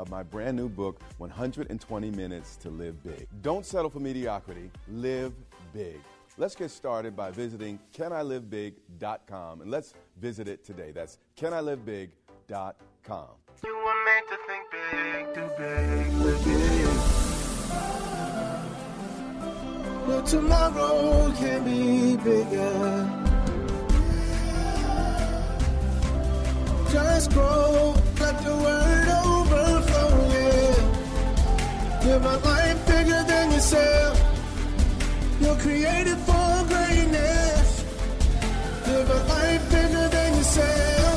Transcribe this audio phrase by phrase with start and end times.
[0.00, 3.28] of my brand new book, 120 Minutes to Live Big.
[3.42, 5.34] Don't settle for mediocrity, live
[5.74, 6.00] big.
[6.38, 10.90] Let's get started by visiting canilivebig.com and let's visit it today.
[10.90, 13.28] That's canilivebig.com.
[13.62, 16.86] You were meant to think big, do big, live big.
[20.06, 23.26] But tomorrow can be bigger.
[26.90, 28.79] Just grow, let the word
[32.22, 34.20] A life bigger than yourself.
[35.40, 37.84] You're created for greatness.
[38.86, 41.16] Live a life bigger than yourself.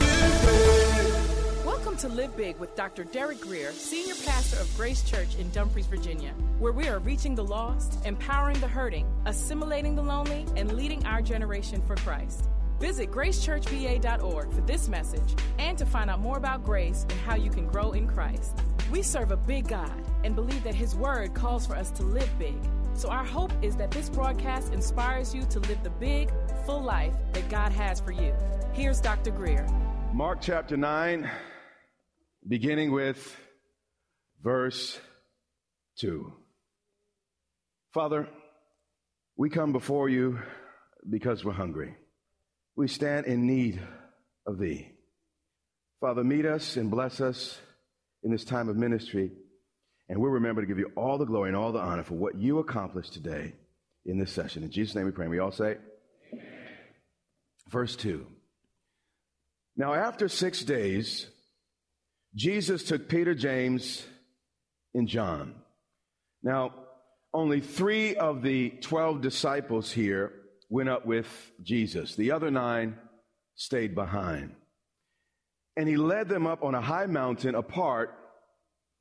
[0.00, 1.64] Live big.
[1.64, 3.04] Welcome to Live Big with Dr.
[3.04, 7.44] Derek Grier, Senior Pastor of Grace Church in Dumfries, Virginia, where we are reaching the
[7.44, 12.48] lost, empowering the hurting, assimilating the lonely, and leading our generation for Christ.
[12.78, 17.50] Visit gracechurchva.org for this message and to find out more about grace and how you
[17.50, 18.58] can grow in Christ.
[18.90, 19.90] We serve a big God
[20.24, 22.56] and believe that His Word calls for us to live big.
[22.94, 26.30] So, our hope is that this broadcast inspires you to live the big,
[26.64, 28.34] full life that God has for you.
[28.72, 29.30] Here's Dr.
[29.30, 29.66] Grier.
[30.12, 31.30] Mark chapter 9,
[32.46, 33.36] beginning with
[34.42, 34.98] verse
[35.98, 36.32] 2.
[37.92, 38.28] Father,
[39.36, 40.38] we come before you
[41.08, 41.96] because we're hungry.
[42.76, 43.80] We stand in need
[44.46, 44.92] of Thee.
[46.00, 47.58] Father, meet us and bless us
[48.22, 49.32] in this time of ministry,
[50.10, 52.36] and we'll remember to give you all the glory and all the honor for what
[52.36, 53.54] you accomplished today
[54.04, 54.62] in this session.
[54.62, 55.26] In Jesus' name we pray.
[55.26, 55.78] We all say,
[56.32, 56.46] Amen.
[57.70, 58.26] Verse 2.
[59.78, 61.26] Now, after six days,
[62.34, 64.04] Jesus took Peter, James,
[64.94, 65.54] and John.
[66.42, 66.74] Now,
[67.32, 70.32] only three of the 12 disciples here
[70.68, 71.26] went up with
[71.62, 72.16] Jesus.
[72.16, 72.96] The other nine
[73.54, 74.54] stayed behind.
[75.76, 78.10] And he led them up on a high mountain apart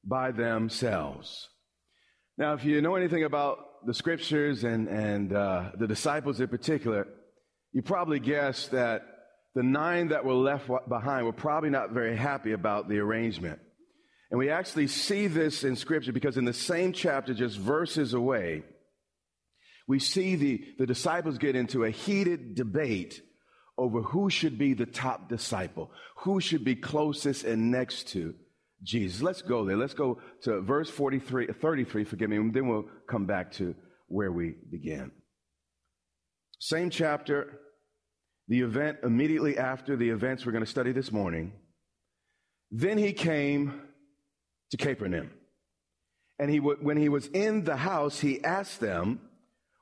[0.04, 1.50] by themselves.
[2.38, 7.08] Now, if you know anything about the scriptures and, and uh, the disciples in particular,
[7.72, 9.04] you probably guessed that
[9.56, 13.60] the nine that were left behind were probably not very happy about the arrangement.
[14.30, 18.64] And we actually see this in scripture because in the same chapter, just verses away,
[19.88, 23.22] we see the, the disciples get into a heated debate
[23.78, 28.34] over who should be the top disciple, who should be closest and next to
[28.84, 29.22] Jesus.
[29.22, 29.78] Let's go there.
[29.78, 33.76] Let's go to verse 43, 33, forgive me, and then we'll come back to
[34.08, 35.12] where we began.
[36.60, 37.60] Same chapter,
[38.48, 41.54] the event immediately after the events we're going to study this morning.
[42.72, 43.82] Then he came
[44.72, 45.32] to Capernaum.
[46.38, 49.22] And he, when he was in the house, he asked them,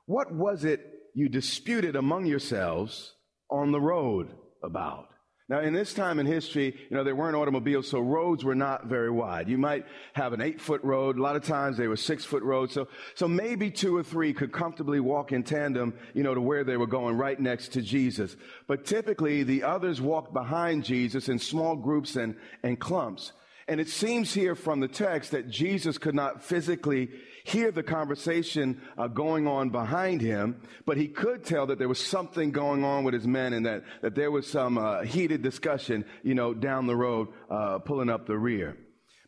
[0.06, 0.80] what was it
[1.14, 3.14] you disputed among yourselves
[3.50, 4.30] on the road
[4.62, 5.08] about?
[5.46, 8.86] Now, in this time in history, you know, there weren't automobiles, so roads were not
[8.86, 9.46] very wide.
[9.46, 9.84] You might
[10.14, 11.18] have an eight foot road.
[11.18, 12.72] A lot of times they were six foot roads.
[12.72, 16.64] So, so maybe two or three could comfortably walk in tandem, you know, to where
[16.64, 18.36] they were going right next to Jesus.
[18.66, 23.32] But typically the others walked behind Jesus in small groups and, and clumps.
[23.68, 27.10] And it seems here from the text that Jesus could not physically
[27.44, 32.04] hear the conversation uh, going on behind him, but he could tell that there was
[32.04, 36.04] something going on with his men and that, that there was some uh, heated discussion,
[36.22, 38.76] you know, down the road, uh, pulling up the rear.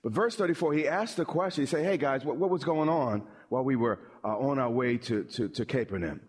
[0.02, 2.88] But verse 34, he asked the question, he said, hey guys, what, what was going
[2.88, 6.20] on while we were uh, on our way to, to, to Capernaum.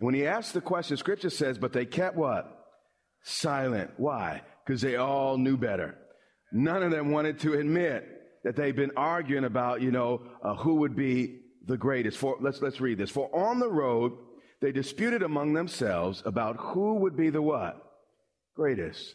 [0.00, 2.46] And when he asked the question, scripture says, but they kept what?
[3.24, 3.92] Silent.
[3.96, 4.42] Why?
[4.66, 5.96] Because they all knew better.
[6.52, 8.04] None of them wanted to admit
[8.44, 12.18] that they've been arguing about, you know, uh, who would be the greatest.
[12.18, 13.10] For, let's, let's read this.
[13.10, 14.12] For on the road,
[14.60, 17.80] they disputed among themselves about who would be the what?
[18.54, 19.14] Greatest.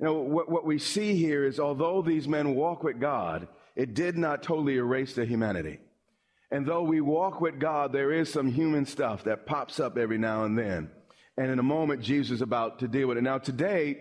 [0.00, 3.94] You know, what, what we see here is although these men walk with God, it
[3.94, 5.78] did not totally erase their humanity.
[6.50, 10.18] And though we walk with God, there is some human stuff that pops up every
[10.18, 10.90] now and then.
[11.36, 13.22] And in a moment, Jesus is about to deal with it.
[13.22, 13.98] Now, today,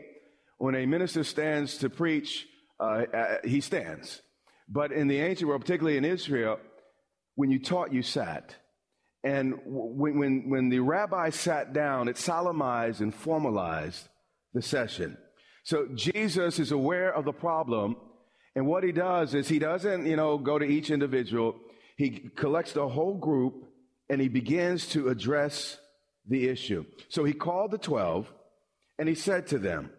[0.58, 2.46] when a minister stands to preach,
[2.80, 4.22] uh, uh, he stands.
[4.70, 6.60] But in the ancient world, particularly in Israel,
[7.36, 8.56] when you taught, you sat.
[9.24, 14.08] And when, when, when the rabbi sat down, it solemnized and formalized
[14.54, 15.18] the session.
[15.64, 17.96] So Jesus is aware of the problem.
[18.56, 21.56] And what he does is he doesn't, you know, go to each individual.
[21.98, 23.66] He collects the whole group
[24.10, 25.78] and he begins to address
[26.28, 26.86] the issue.
[27.10, 28.32] So he called the 12
[29.00, 29.92] and he said to them,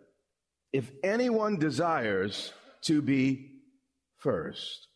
[0.73, 2.53] if anyone desires
[2.83, 3.54] to be
[4.25, 4.89] first,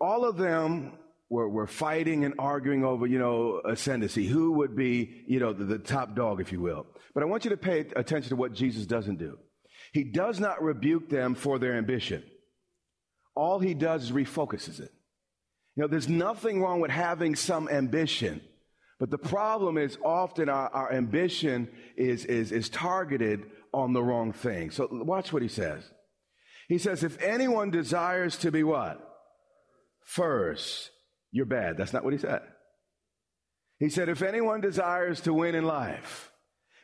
[0.00, 0.98] all of them
[1.30, 4.26] were, were fighting and arguing over, you know, ascendancy.
[4.26, 6.86] Who would be, you know, the, the top dog, if you will.
[7.14, 9.38] But I want you to pay attention to what Jesus doesn't do.
[9.92, 12.22] He does not rebuke them for their ambition.
[13.34, 14.92] All he does is refocuses it.
[15.76, 18.40] You know, there's nothing wrong with having some ambition,
[19.00, 24.32] but the problem is often our, our ambition is, is, is targeted on the wrong
[24.32, 24.70] thing.
[24.70, 25.82] So watch what he says.
[26.68, 29.00] He says, if anyone desires to be what?
[30.04, 30.90] First,
[31.30, 31.76] you're bad.
[31.76, 32.42] That's not what he said.
[33.78, 36.30] He said, if anyone desires to win in life,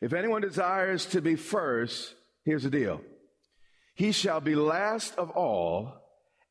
[0.03, 3.01] if anyone desires to be first, here's the deal.
[3.95, 5.95] He shall be last of all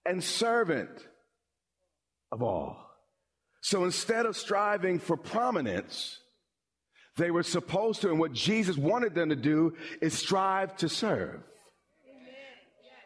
[0.05, 0.89] and servant
[2.31, 2.77] of all.
[3.61, 6.19] So instead of striving for prominence,
[7.17, 11.41] they were supposed to, and what Jesus wanted them to do is strive to serve.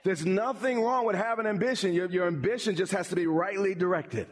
[0.03, 1.93] There's nothing wrong with having ambition.
[1.93, 4.27] Your, your ambition just has to be rightly directed.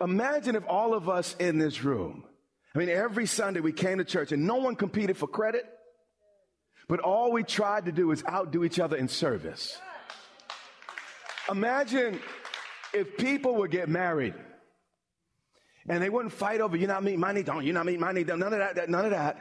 [0.00, 2.24] Imagine if all of us in this room,
[2.74, 5.64] I mean, every Sunday we came to church and no one competed for credit,
[6.88, 9.78] but all we tried to do is outdo each other in service.
[11.50, 12.20] Imagine
[12.92, 14.34] if people would get married
[15.88, 18.12] and they wouldn't fight over, you not meet my need, don't you not meet my
[18.12, 19.38] need, none of that, none of that.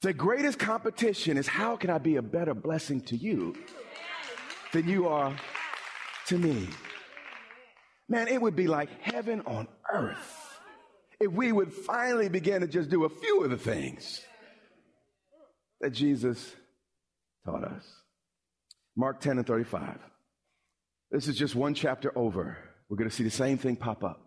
[0.00, 3.54] The greatest competition is how can I be a better blessing to you
[4.78, 5.34] than you are
[6.26, 6.68] to me?
[8.08, 10.60] Man, it would be like heaven on earth
[11.18, 14.20] if we would finally begin to just do a few of the things
[15.80, 16.54] that Jesus
[17.44, 17.84] taught us.
[18.96, 19.98] Mark 10 and 35.
[21.10, 22.56] This is just one chapter over.
[22.88, 24.20] We're going to see the same thing pop up.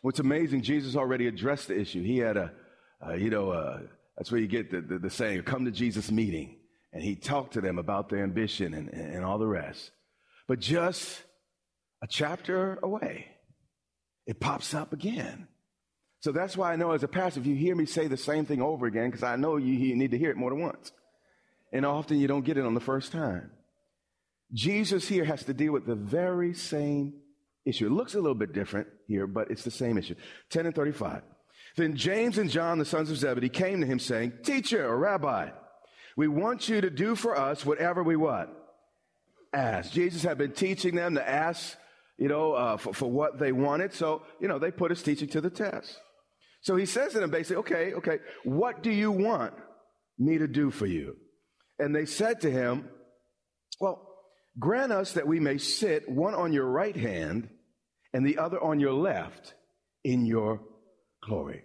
[0.00, 2.02] What's amazing, Jesus already addressed the issue.
[2.02, 2.52] He had a,
[3.18, 3.82] you know,
[4.16, 6.56] that's where you get the, the, the, saying, come to Jesus meeting.
[6.94, 9.90] And he talked to them about their ambition and, and all the rest.
[10.46, 11.22] But just
[12.02, 13.26] a chapter away,
[14.26, 15.48] it pops up again.
[16.20, 18.46] So that's why I know as a pastor, if you hear me say the same
[18.46, 20.92] thing over again, because I know you, you need to hear it more than once.
[21.72, 23.50] And often you don't get it on the first time.
[24.52, 27.14] Jesus here has to deal with the very same
[27.64, 27.86] issue.
[27.86, 30.14] It looks a little bit different here, but it's the same issue.
[30.50, 31.22] 10 and 35.
[31.76, 35.50] Then James and John, the sons of Zebedee, came to him saying, Teacher or Rabbi,
[36.16, 38.48] we want you to do for us whatever we what?
[39.52, 39.92] Ask.
[39.92, 41.76] Jesus had been teaching them to ask
[42.18, 43.92] you know, uh, for, for what they wanted.
[43.92, 45.98] So, you know, they put his teaching to the test.
[46.60, 49.54] So he says to them basically, okay, okay, what do you want
[50.18, 51.16] me to do for you?
[51.78, 52.88] And they said to him,
[53.80, 54.08] well,
[54.58, 57.48] grant us that we may sit one on your right hand
[58.12, 59.54] and the other on your left
[60.04, 60.60] in your
[61.22, 61.64] glory.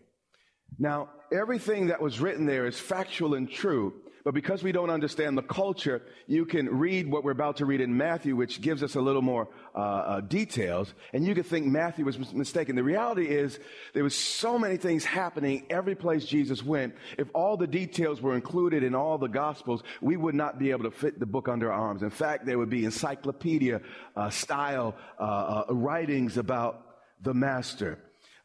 [0.80, 5.38] Now, everything that was written there is factual and true, but because we don't understand
[5.38, 8.96] the culture, you can read what we're about to read in Matthew, which gives us
[8.96, 12.76] a little more uh, uh, details, and you could think Matthew was mistaken.
[12.76, 13.60] The reality is
[13.94, 16.96] there was so many things happening every place Jesus went.
[17.18, 20.84] If all the details were included in all the Gospels, we would not be able
[20.84, 22.04] to fit the book under our arms.
[22.04, 23.82] In fact, there would be encyclopedia
[24.16, 25.24] uh, style uh,
[25.70, 26.86] uh, writings about
[27.22, 28.00] the Master.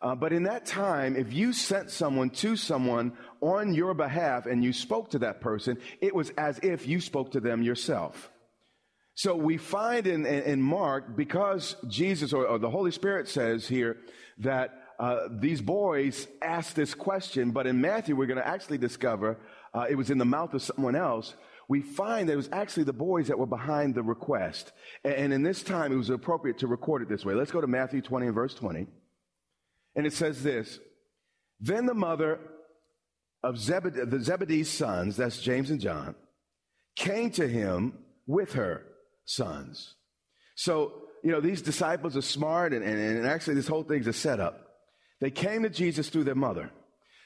[0.05, 4.63] Uh, but in that time, if you sent someone to someone on your behalf and
[4.63, 8.31] you spoke to that person, it was as if you spoke to them yourself.
[9.15, 13.67] So we find in, in, in Mark, because Jesus or, or, the Holy Spirit says
[13.67, 13.97] here
[14.41, 19.39] that uh, these boys asked this question, but in Matthew, we're going to actually discover
[19.73, 21.35] uh, it was in the mouth of someone else.
[21.67, 24.73] We find that it was actually the boys that were behind the request.
[25.03, 27.33] And, in this time, it was appropriate to record it this way.
[27.33, 28.87] Let's go to Matthew 20 and verse 20.
[29.97, 30.79] And it says this
[31.61, 32.39] Then the mother
[33.43, 36.15] of Zebedee, the Zebedee's sons, that's James and John,
[36.97, 38.85] came to him with her
[39.25, 39.95] sons.
[40.57, 44.13] So, you know, these disciples are smart, and, and, and actually, this whole thing's a
[44.13, 44.61] setup.
[45.21, 46.71] They came to Jesus through their mother.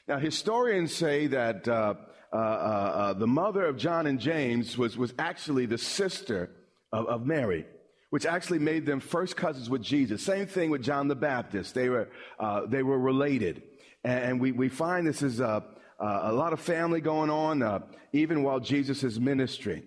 [0.07, 1.93] Now, historians say that uh,
[2.31, 6.51] uh, uh, uh, the mother of John and James was, was actually the sister
[6.91, 7.65] of, of Mary,
[8.09, 10.23] which actually made them first cousins with Jesus.
[10.23, 11.75] Same thing with John the Baptist.
[11.75, 13.61] They were, uh, they were related.
[14.03, 15.61] And we, we find this is uh,
[15.99, 19.83] a lot of family going on, even while Jesus is ministering.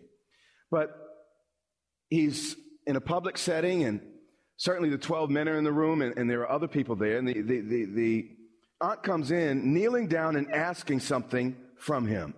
[0.71, 0.95] But
[2.11, 4.00] he's in a public setting, and
[4.57, 7.19] certainly the 12 men are in the room, and, and there are other people there.
[7.19, 8.29] And the, the, the, the
[8.81, 12.35] aunt comes in, kneeling down and asking something from him.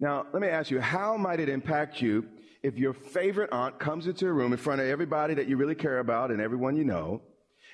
[0.00, 2.26] Now, let me ask you, how might it impact you
[2.62, 5.74] if your favorite aunt comes into a room in front of everybody that you really
[5.74, 7.22] care about and everyone you know,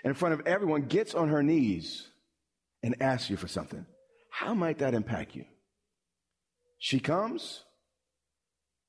[0.05, 2.09] and in front of everyone gets on her knees
[2.83, 3.85] and asks you for something?
[4.31, 5.45] How might that impact you?
[6.79, 7.65] She comes,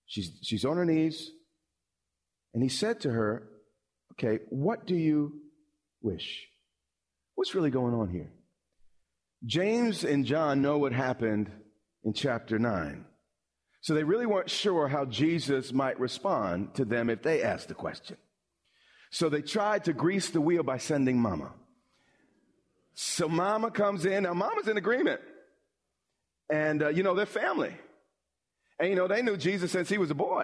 [0.05, 1.31] she's, she's on her knees,
[2.53, 3.47] and he said to her,
[4.13, 5.33] Okay, what do you
[6.01, 6.47] wish?
[7.35, 8.31] What's really going on here?
[9.45, 11.51] James and John know what happened
[12.03, 13.05] in chapter 9.
[13.81, 17.74] So they really weren't sure how Jesus might respond to them if they asked the
[17.74, 18.17] question.
[19.12, 21.53] So they tried to grease the wheel by sending mama.
[22.93, 24.24] So mama comes in.
[24.24, 25.22] Now mama's in agreement.
[26.50, 27.74] And, uh, you know, they're family.
[28.79, 30.43] And, you know, they knew Jesus since he was a boy.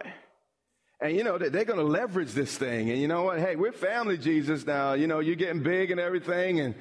[1.02, 2.90] And, you know, they're going to leverage this thing.
[2.90, 3.40] And you know what?
[3.40, 4.94] Hey, we're family, Jesus, now.
[4.94, 6.62] You know, you're getting big and everything.
[6.62, 6.76] And,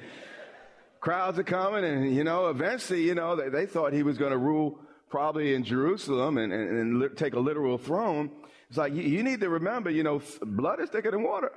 [1.03, 4.31] crowds are coming, and you know, eventually, you know, they, they thought he was going
[4.31, 4.79] to rule
[5.13, 8.31] probably in Jerusalem and, and, and take a literal throne.
[8.67, 11.51] It's like, you, you need to remember, you know, blood is thicker than water.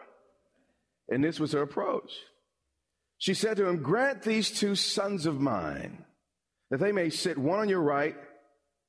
[1.08, 2.12] And this was her approach.
[3.16, 6.04] She said to him, Grant these two sons of mine
[6.70, 8.14] that they may sit one on your right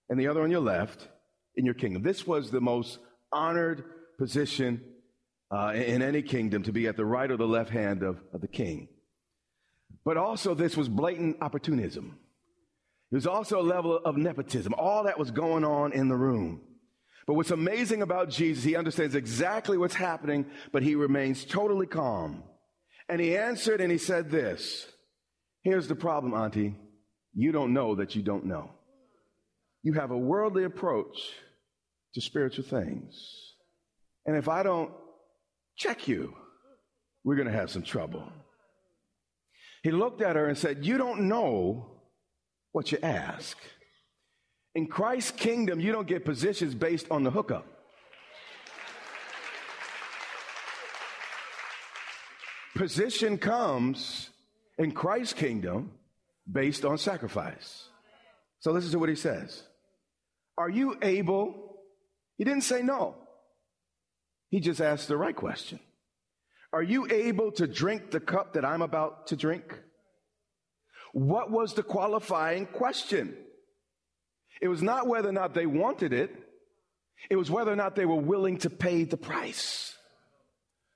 [0.09, 1.07] and the other on your left
[1.55, 2.03] in your kingdom.
[2.03, 2.99] This was the most
[3.31, 3.85] honored
[4.19, 4.81] position
[5.49, 8.41] uh, in any kingdom to be at the right or the left hand of, of
[8.41, 8.89] the king.
[10.03, 12.19] But also, this was blatant opportunism.
[13.11, 14.73] Was also a level of nepotism.
[14.77, 16.61] All that was going on in the room.
[17.25, 22.43] But what's amazing about Jesus, he understands exactly what's happening, but he remains totally calm.
[23.09, 24.87] And he answered and he said this
[25.63, 26.75] Here's the problem, Auntie.
[27.33, 28.71] You don't know that you don't know.
[29.83, 31.17] You have a worldly approach
[32.13, 33.13] to spiritual things.
[34.25, 34.91] And if I don't
[35.77, 36.33] check you,
[37.23, 38.23] we're going to have some trouble.
[39.83, 41.96] He looked at her and said, You don't know
[42.71, 43.57] what you ask.
[44.75, 47.65] In Christ's kingdom, you don't get positions based on the hookup.
[52.75, 54.29] Position comes
[54.77, 55.91] in Christ's kingdom
[56.49, 57.89] based on sacrifice.
[58.59, 59.63] So listen to what he says.
[60.57, 61.79] Are you able?
[62.37, 63.15] He didn't say no.
[64.49, 65.79] He just asked the right question.
[66.71, 69.63] Are you able to drink the cup that I'm about to drink?
[71.17, 73.35] What was the qualifying question?
[74.61, 76.29] It was not whether or not they wanted it.
[77.31, 79.97] It was whether or not they were willing to pay the price.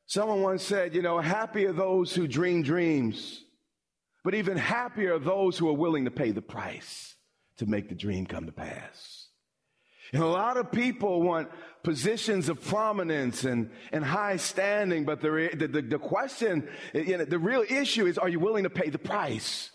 [0.05, 3.43] Someone once said, you know, happy are those who dream dreams,
[4.23, 7.15] but even happier are those who are willing to pay the price
[7.57, 9.25] to make the dream come to pass.
[10.13, 11.49] And a lot of people want
[11.81, 17.39] positions of prominence and, and high standing, but the, the, the question, you know, the
[17.39, 19.71] real issue is, are you willing to pay the price?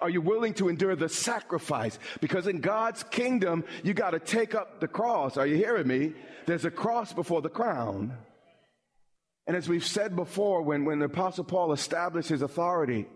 [0.00, 1.98] Are you willing to endure the sacrifice?
[2.20, 5.36] Because in God's kingdom, you got to take up the cross.
[5.36, 6.12] Are you hearing me?
[6.46, 8.16] There's a cross before the crown.
[9.46, 13.06] And as we've said before, when, when the apostle Paul established his authority,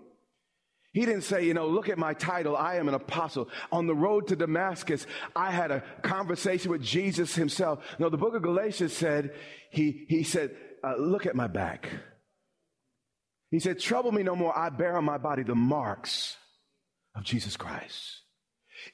[0.93, 2.57] he didn't say, you know, look at my title.
[2.57, 3.49] I am an apostle.
[3.71, 5.07] On the road to Damascus,
[5.37, 7.85] I had a conversation with Jesus himself.
[7.99, 9.35] No, the book of Galatians said,
[9.71, 11.89] he, he said, uh, look at my back.
[13.51, 14.57] He said, trouble me no more.
[14.57, 16.37] I bear on my body the marks
[17.19, 18.23] of Jesus Christ.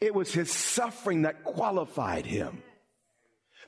[0.00, 2.62] It was his suffering that qualified him.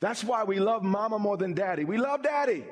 [0.01, 1.85] That's why we love mama more than daddy.
[1.85, 2.65] We love daddy.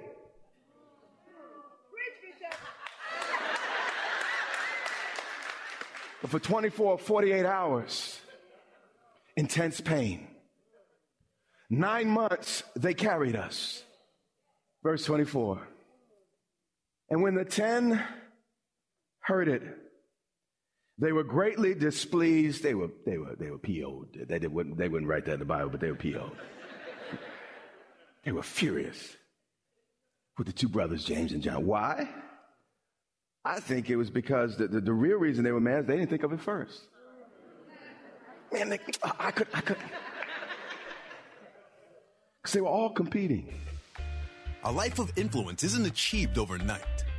[6.23, 8.19] But for 24, or 48 hours,
[9.37, 10.27] intense pain.
[11.69, 13.83] Nine months they carried us.
[14.83, 15.69] Verse 24.
[17.11, 18.03] And when the ten
[19.21, 19.63] heard it,
[20.99, 22.63] they were greatly displeased.
[22.63, 24.27] They were, they were, they were PO'd.
[24.29, 26.37] They, they, wouldn't, they wouldn't write that in the Bible, but they were PO'd.
[28.25, 29.17] they were furious
[30.39, 31.67] with the two brothers, James and John.
[31.67, 32.09] Why?
[33.45, 35.97] I think it was because the, the, the real reason they were mad is they
[35.97, 36.81] didn't think of it first.
[38.53, 38.79] Man, they,
[39.19, 39.77] I could, I could.
[42.41, 43.53] Because they were all competing.
[44.63, 47.05] A life of influence isn't achieved overnight.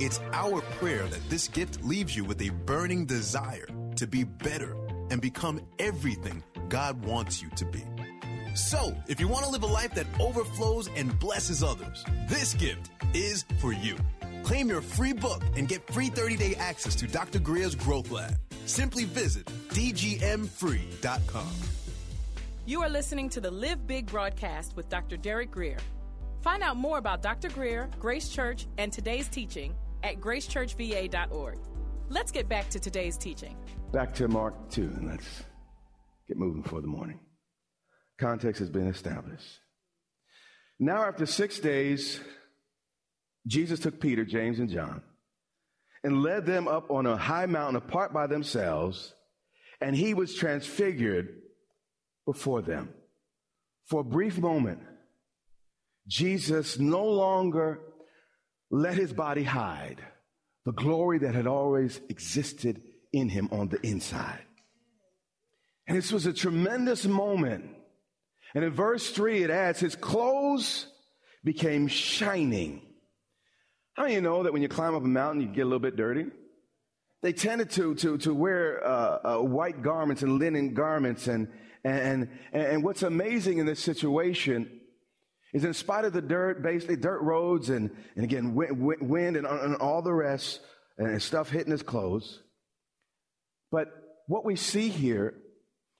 [0.00, 4.76] It's our prayer that this gift leaves you with a burning desire to be better
[5.10, 7.82] and become everything God wants you to be.
[8.54, 12.90] So, if you want to live a life that overflows and blesses others, this gift
[13.12, 13.96] is for you.
[14.44, 17.40] Claim your free book and get free 30 day access to Dr.
[17.40, 18.36] Grier's Growth Lab.
[18.66, 21.52] Simply visit dgmfree.com.
[22.66, 25.16] You are listening to the Live Big broadcast with Dr.
[25.16, 25.78] Derek Grier.
[26.42, 27.48] Find out more about Dr.
[27.48, 31.58] Grier, Grace Church, and today's teaching at gracechurchva.org.
[32.08, 33.56] Let's get back to today's teaching.
[33.92, 35.44] Back to Mark 2, and let's
[36.26, 37.20] get moving for the morning.
[38.18, 39.60] Context has been established.
[40.80, 42.20] Now, after six days,
[43.46, 45.02] Jesus took Peter, James, and John
[46.04, 49.14] and led them up on a high mountain apart by themselves,
[49.80, 51.28] and he was transfigured
[52.24, 52.90] before them.
[53.86, 54.80] For a brief moment,
[56.06, 57.80] Jesus no longer
[58.70, 60.02] let his body hide
[60.64, 64.44] the glory that had always existed in him on the inside.
[65.86, 67.64] And this was a tremendous moment.
[68.54, 70.86] And in verse 3, it adds, his clothes
[71.44, 72.82] became shining.
[73.94, 75.78] How many you know that when you climb up a mountain, you get a little
[75.78, 76.26] bit dirty?
[77.22, 81.26] They tended to, to, to wear uh, uh, white garments and linen garments.
[81.26, 81.48] And,
[81.84, 84.77] And, and, and what's amazing in this situation
[85.52, 89.76] is in spite of the dirt, basically dirt roads and, and again, wind and, and
[89.76, 90.60] all the rest
[90.98, 92.40] and stuff hitting his clothes.
[93.70, 93.88] But
[94.26, 95.34] what we see here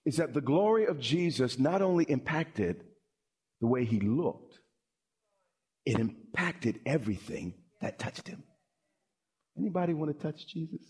[0.04, 2.84] is that the glory of Jesus not only impacted
[3.60, 4.58] the way he looked,
[5.84, 8.42] it impacted everything that touched him.
[9.56, 10.80] Anybody want to touch Jesus?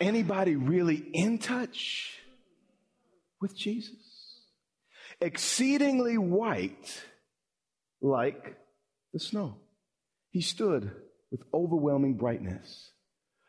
[0.00, 2.18] Anybody really in touch
[3.40, 4.05] with Jesus?
[5.20, 7.02] Exceedingly white
[8.00, 8.56] like
[9.12, 9.56] the snow.
[10.30, 10.90] He stood
[11.30, 12.90] with overwhelming brightness.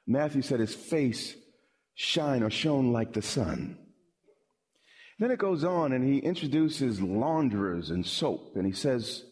[0.05, 1.35] Matthew said his face
[1.95, 3.77] shine or shone like the sun.
[5.19, 9.23] Then it goes on and he introduces launderers and soap and he says,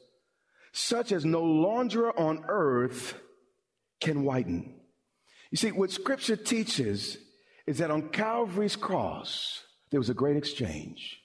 [0.74, 3.14] such as no launderer on earth
[4.02, 4.76] can whiten.
[5.52, 7.18] You see, what scripture teaches
[7.66, 11.22] is that on Calvary's cross, there was a great exchange.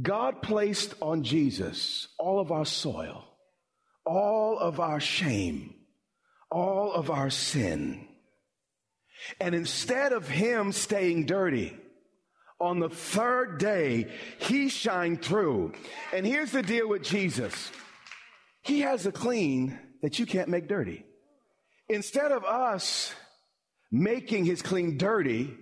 [0.00, 3.24] God placed on Jesus all of our soil,
[4.04, 5.74] all of our shame,
[6.50, 8.08] all of our sin.
[9.40, 11.76] And instead of him staying dirty,
[12.60, 15.72] on the third day, he shined through.
[16.12, 17.70] And here's the deal with Jesus.
[18.62, 21.04] He has a clean that you can't make dirty.
[21.88, 23.12] Instead of us
[23.92, 25.54] making his clean dirty,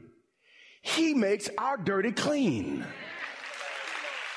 [0.82, 2.86] he makes our dirty clean.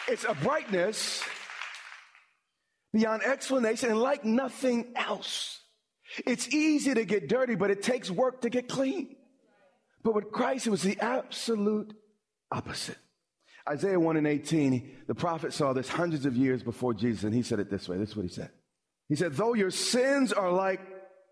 [0.08, 1.24] It's a brightness
[2.94, 5.62] beyond explanation and like nothing else.
[6.26, 9.16] It's easy to get dirty, but it takes work to get clean.
[10.04, 11.94] But with Christ, it was the absolute
[12.52, 12.98] opposite.
[13.68, 17.42] Isaiah 1 and 18, the prophet saw this hundreds of years before Jesus, and he
[17.42, 17.98] said it this way.
[17.98, 18.52] This is what he said.
[19.10, 20.82] He said, though your sins are like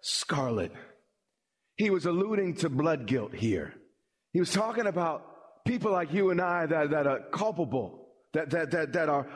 [0.02, 0.72] scarlet,
[1.76, 3.74] he was alluding to blood guilt here.
[4.32, 8.03] He was talking about people like you and I that, that are culpable,
[8.34, 9.28] that, that, that, that are,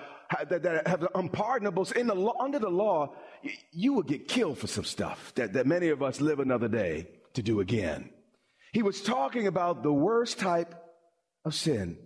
[0.49, 3.15] that, that have unpardonable in the law, under the law,
[3.71, 7.07] you, will get killed for some stuff that, that many of us live another day
[7.33, 8.09] to do again.
[8.73, 10.75] He was talking about the worst type
[11.45, 11.97] of sin.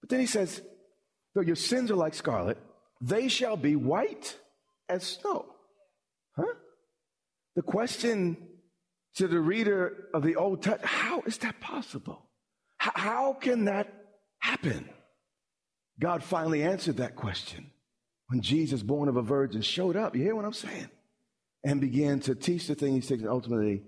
[0.00, 0.62] But then he says,
[1.34, 2.58] though your sins are like scarlet,
[3.00, 4.38] they shall be white
[4.88, 5.46] as snow.
[6.36, 6.54] Huh?
[7.56, 8.36] The question
[9.16, 12.28] to the reader of the Old Testament, how is that possible?
[12.78, 13.92] How can that
[14.38, 14.88] happen?
[16.00, 17.70] God finally answered that question
[18.28, 20.16] when Jesus, born of a virgin, showed up.
[20.16, 20.88] You hear what I'm saying?
[21.64, 23.82] And began to teach the thing he said and ultimately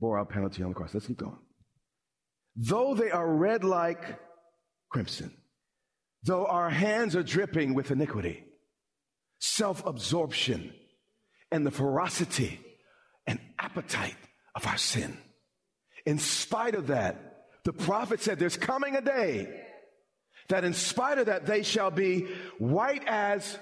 [0.00, 0.94] bore our penalty on the cross.
[0.94, 1.38] Let's keep going.
[2.56, 4.18] Though they are red like
[4.90, 5.32] crimson,
[6.22, 8.44] though our hands are dripping with iniquity,
[9.38, 10.72] self absorption,
[11.50, 12.60] and the ferocity
[13.26, 14.16] and appetite
[14.54, 15.16] of our sin.
[16.04, 19.48] In spite of that, the prophet said there's coming a day
[20.52, 22.26] that in spite of that, they shall be
[22.58, 23.58] white as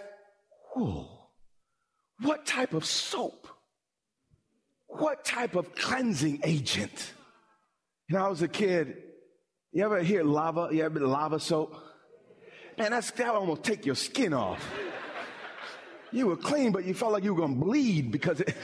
[0.74, 1.30] wool.
[2.20, 3.46] What type of soap?
[4.88, 7.14] What type of cleansing agent?
[8.08, 8.96] You know, I was a kid.
[9.72, 10.70] You ever hear lava?
[10.72, 11.76] You ever lava soap?
[12.76, 14.68] Man, that's, that almost take your skin off.
[16.10, 18.52] You were clean, but you felt like you were going to bleed because it.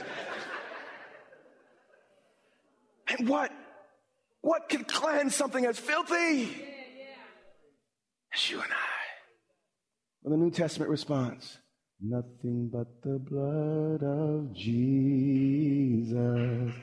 [3.17, 3.53] and what?
[4.41, 6.66] What can cleanse something as filthy?
[8.49, 8.75] You and I.
[10.21, 11.57] Well, the New Testament response
[11.99, 16.73] nothing but the blood of Jesus.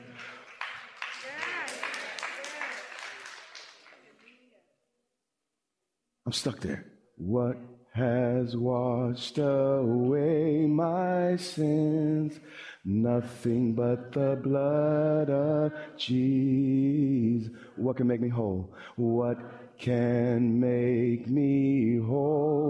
[6.25, 6.85] I'm stuck there.
[7.17, 7.57] What
[7.93, 12.39] has washed away my sins?
[12.85, 17.51] Nothing but the blood of Jesus.
[17.75, 18.71] What can make me whole?
[18.95, 19.39] What
[19.77, 22.65] can make me whole.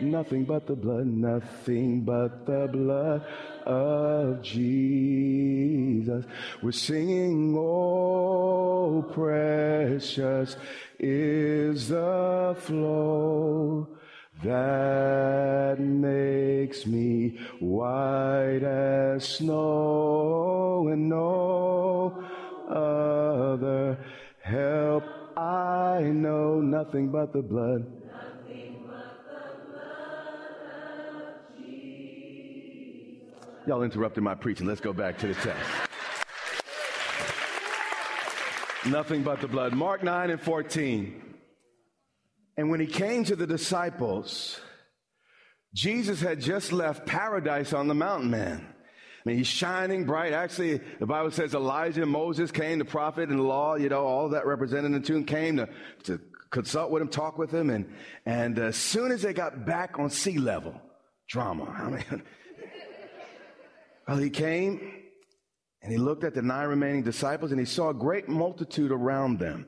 [0.00, 3.24] Nothing but the blood, nothing but the blood
[3.64, 6.24] of Jesus.
[6.62, 10.56] We're singing, oh, precious
[10.98, 13.95] is the flow
[14.46, 22.24] that makes me white as snow and no
[22.68, 23.98] other
[24.40, 25.02] help
[25.36, 27.84] I know nothing but the blood.
[28.06, 29.86] Nothing but the blood
[33.66, 34.66] Y'all interrupted my preaching.
[34.66, 35.70] Let's go back to the text.
[38.86, 39.74] nothing but the blood.
[39.74, 41.25] Mark 9 and 14.
[42.56, 44.58] And when he came to the disciples,
[45.74, 48.66] Jesus had just left paradise on the mountain, man.
[48.66, 50.32] I mean, he's shining bright.
[50.32, 54.30] Actually, the Bible says Elijah, Moses came, the prophet and the law, you know, all
[54.30, 55.68] that represented in the tune came to,
[56.04, 57.68] to consult with him, talk with him.
[57.68, 57.92] And,
[58.24, 60.80] and as soon as they got back on sea level,
[61.28, 61.64] drama.
[61.76, 62.22] I mean,
[64.08, 64.80] well, he came
[65.82, 69.40] and he looked at the nine remaining disciples and he saw a great multitude around
[69.40, 69.66] them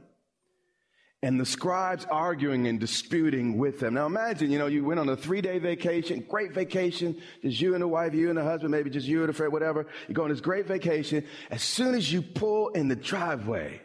[1.23, 3.95] and the scribes arguing and disputing with them.
[3.95, 7.75] Now imagine, you know, you went on a three day vacation, great vacation, just you
[7.75, 9.87] and the wife, you and the husband, maybe just you and the friend, whatever.
[10.07, 11.25] You go on this great vacation.
[11.51, 13.81] As soon as you pull in the driveway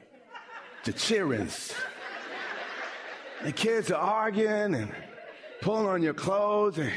[0.83, 1.73] the Cheerin's,
[3.43, 4.91] the kids are arguing and
[5.61, 6.91] pulling on your clothes and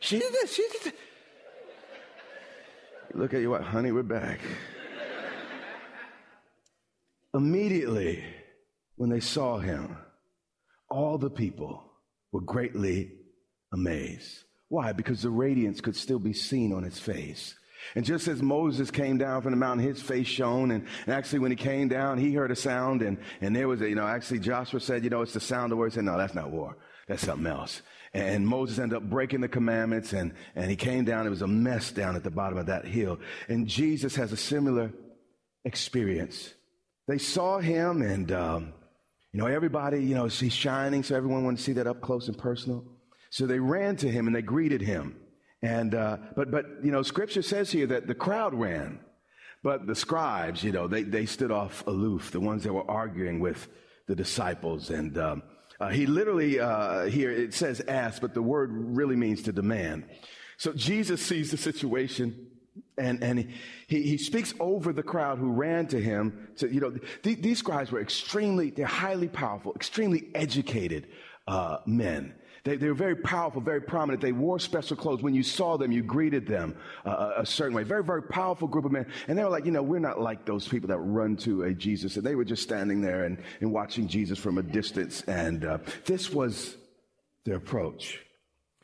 [0.00, 0.92] she this, she this.
[3.14, 4.40] Look at you, what, honey, we're back.
[7.34, 7.97] Immediately,
[8.98, 9.96] when they saw him,
[10.90, 11.82] all the people
[12.32, 13.12] were greatly
[13.72, 14.44] amazed.
[14.68, 14.92] Why?
[14.92, 17.54] Because the radiance could still be seen on his face.
[17.94, 20.72] And just as Moses came down from the mountain, his face shone.
[20.72, 23.02] And, and, actually, when he came down, he heard a sound.
[23.02, 25.72] And, and there was a, you know, actually, Joshua said, you know, it's the sound
[25.72, 25.86] of war.
[25.86, 26.76] He said, no, that's not war.
[27.06, 27.80] That's something else.
[28.12, 30.12] And Moses ended up breaking the commandments.
[30.12, 31.26] And, and he came down.
[31.26, 33.20] It was a mess down at the bottom of that hill.
[33.48, 34.92] And Jesus has a similar
[35.64, 36.52] experience.
[37.06, 38.72] They saw him and, um,
[39.38, 42.26] you know, everybody, you know, he's shining, so everyone wanted to see that up close
[42.26, 42.84] and personal.
[43.30, 45.14] So they ran to him and they greeted him.
[45.62, 48.98] And, uh, but, but, you know, scripture says here that the crowd ran,
[49.62, 53.38] but the scribes, you know, they, they stood off aloof, the ones that were arguing
[53.38, 53.68] with
[54.08, 54.90] the disciples.
[54.90, 55.44] And, um,
[55.78, 60.02] uh, he literally, uh, here it says ask, but the word really means to demand.
[60.56, 62.47] So Jesus sees the situation
[62.98, 63.38] and, and
[63.86, 66.48] he, he speaks over the crowd who ran to him.
[66.58, 66.90] To, you know,
[67.22, 71.08] th- these scribes were extremely, they're highly powerful, extremely educated
[71.46, 72.34] uh, men.
[72.64, 74.20] They, they were very powerful, very prominent.
[74.20, 75.22] They wore special clothes.
[75.22, 77.82] When you saw them, you greeted them uh, a certain way.
[77.82, 79.06] Very, very powerful group of men.
[79.26, 81.74] And they were like, you know, we're not like those people that run to a
[81.74, 82.16] Jesus.
[82.16, 85.22] And they were just standing there and, and watching Jesus from a distance.
[85.22, 86.76] And uh, this was
[87.44, 88.20] their approach.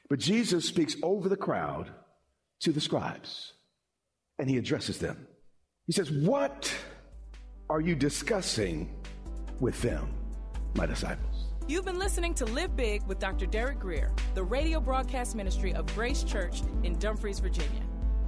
[0.08, 1.90] But Jesus speaks over the crowd
[2.60, 3.53] to the scribes
[4.38, 5.26] and he addresses them.
[5.86, 6.74] He says, What
[7.70, 8.94] are you discussing
[9.60, 10.08] with them,
[10.74, 11.48] my disciples?
[11.66, 13.46] You've been listening to Live Big with Dr.
[13.46, 17.82] Derek Grier, the radio broadcast ministry of Grace Church in Dumfries, Virginia.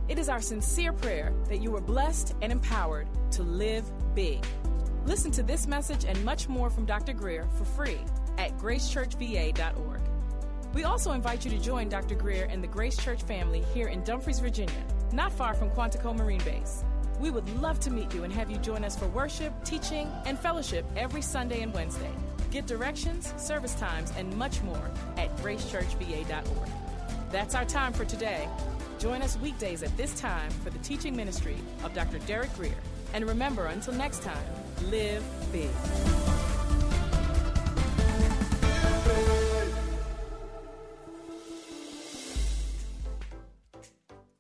[0.09, 4.45] It is our sincere prayer that you are blessed and empowered to live big.
[5.05, 7.13] Listen to this message and much more from Dr.
[7.13, 8.01] Grier for free
[8.39, 10.01] at gracechurchva.org.
[10.73, 12.15] We also invite you to join Dr.
[12.15, 16.43] Grier and the Grace Church family here in Dumfries, Virginia, not far from Quantico Marine
[16.45, 16.85] Base.
[17.21, 20.39] We would love to meet you and have you join us for worship, teaching, and
[20.39, 22.11] fellowship every Sunday and Wednesday.
[22.51, 26.71] Get directions, service times, and much more at gracechurchva.org.
[27.31, 28.49] That's our time for today.
[28.99, 32.19] Join us weekdays at this time for the teaching ministry of Dr.
[32.21, 32.73] Derek Grier.
[33.13, 34.45] And remember, until next time,
[34.91, 35.71] live big.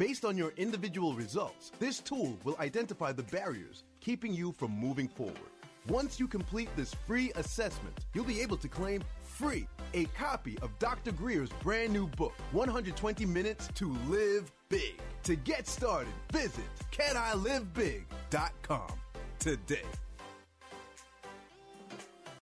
[0.00, 5.06] Based on your individual results, this tool will identify the barriers keeping you from moving
[5.06, 5.36] forward.
[5.88, 10.70] Once you complete this free assessment, you'll be able to claim free a copy of
[10.78, 11.12] Dr.
[11.12, 14.98] Grier's brand new book, 120 Minutes to Live Big.
[15.24, 18.92] To get started, visit canilivebig.com
[19.38, 19.84] today.